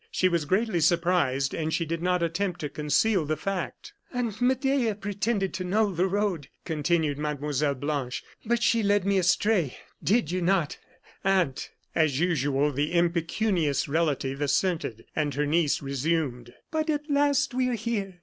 [0.09, 3.93] She was greatly surprised, and she did not attempt to conceal the fact.
[4.11, 7.75] "Aunt Medea pretended to know the road," continued Mlle.
[7.75, 10.79] Blanche, "but she led me astray; did you not,
[11.23, 17.67] aunt?" As usual, the impecunious relative assented, and her niece resumed: "But at last we
[17.69, 18.17] are here.